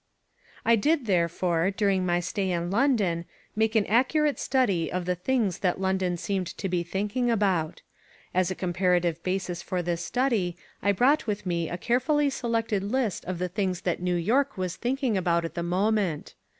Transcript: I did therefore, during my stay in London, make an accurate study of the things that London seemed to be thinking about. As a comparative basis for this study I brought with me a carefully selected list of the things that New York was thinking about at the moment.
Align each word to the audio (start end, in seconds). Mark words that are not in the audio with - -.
I 0.65 0.75
did 0.75 1.05
therefore, 1.05 1.69
during 1.69 2.07
my 2.07 2.19
stay 2.21 2.49
in 2.49 2.71
London, 2.71 3.23
make 3.55 3.75
an 3.75 3.85
accurate 3.85 4.39
study 4.39 4.91
of 4.91 5.05
the 5.05 5.13
things 5.13 5.59
that 5.59 5.79
London 5.79 6.17
seemed 6.17 6.47
to 6.57 6.67
be 6.67 6.81
thinking 6.81 7.29
about. 7.29 7.83
As 8.33 8.49
a 8.49 8.55
comparative 8.55 9.21
basis 9.21 9.61
for 9.61 9.83
this 9.83 10.03
study 10.03 10.57
I 10.81 10.91
brought 10.91 11.27
with 11.27 11.45
me 11.45 11.69
a 11.69 11.77
carefully 11.77 12.31
selected 12.31 12.81
list 12.81 13.25
of 13.25 13.37
the 13.37 13.47
things 13.47 13.81
that 13.81 14.01
New 14.01 14.15
York 14.15 14.57
was 14.57 14.75
thinking 14.75 15.17
about 15.17 15.45
at 15.45 15.53
the 15.53 15.61
moment. 15.61 16.33